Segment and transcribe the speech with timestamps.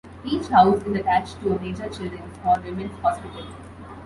[0.25, 3.45] Each House is attached to a major Children's or Women's hospital.